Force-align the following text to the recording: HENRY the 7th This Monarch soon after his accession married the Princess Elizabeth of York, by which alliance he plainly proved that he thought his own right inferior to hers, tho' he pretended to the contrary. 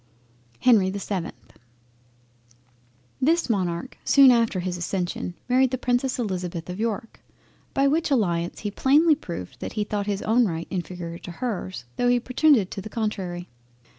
HENRY 0.61 0.89
the 0.89 0.97
7th 0.97 1.31
This 3.21 3.51
Monarch 3.51 3.99
soon 4.03 4.31
after 4.31 4.59
his 4.61 4.75
accession 4.75 5.35
married 5.47 5.69
the 5.69 5.77
Princess 5.77 6.17
Elizabeth 6.17 6.71
of 6.71 6.79
York, 6.79 7.21
by 7.75 7.87
which 7.87 8.09
alliance 8.09 8.61
he 8.61 8.71
plainly 8.71 9.13
proved 9.13 9.59
that 9.59 9.73
he 9.73 9.83
thought 9.83 10.07
his 10.07 10.23
own 10.23 10.47
right 10.47 10.67
inferior 10.71 11.19
to 11.19 11.31
hers, 11.33 11.85
tho' 11.97 12.07
he 12.09 12.19
pretended 12.19 12.71
to 12.71 12.81
the 12.81 12.89
contrary. 12.89 13.47